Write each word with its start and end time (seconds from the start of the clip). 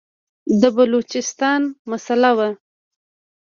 د 0.61 0.63
بلوچستان 0.77 1.61
مسله 1.89 2.31
وه. 2.37 2.49